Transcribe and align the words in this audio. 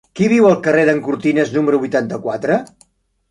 Qui 0.19 0.27
viu 0.29 0.45
al 0.51 0.55
carrer 0.67 0.85
d'en 0.89 1.01
Cortines 1.09 1.53
número 1.57 1.81
vuitanta-quatre? 1.83 2.57